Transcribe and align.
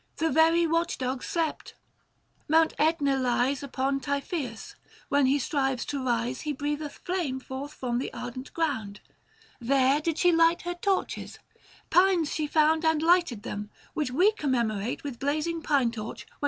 The 0.17 0.31
very 0.31 0.65
watch 0.65 0.97
dogs 0.97 1.27
slept. 1.27 1.75
Mount 2.47 2.75
iEtna 2.79 3.21
lies 3.21 3.61
Upon 3.61 3.99
Typhoeus: 3.99 4.73
when 5.09 5.27
he 5.27 5.37
strives 5.37 5.85
to 5.85 6.03
rise 6.03 6.41
He 6.41 6.53
breath 6.53 6.81
eth 6.81 6.93
flame 7.03 7.39
forth 7.39 7.71
from 7.73 7.99
the 7.99 8.11
ardent 8.11 8.51
ground. 8.55 9.01
There 9.59 10.01
did 10.01 10.17
she 10.17 10.31
light 10.31 10.63
her 10.63 10.73
torches; 10.73 11.37
pines 11.91 12.33
she 12.33 12.47
found 12.47 12.81
550 12.81 12.91
And 12.91 13.01
lighted 13.03 13.43
them, 13.43 13.69
which 13.93 14.09
we 14.09 14.31
commemorate 14.31 15.03
With 15.03 15.19
blazing 15.19 15.61
pine 15.61 15.91
torch 15.91 15.91
when 15.91 15.91
we 15.91 15.93
celebrate 15.95 16.19
Her 16.19 16.19
festival. 16.25 16.37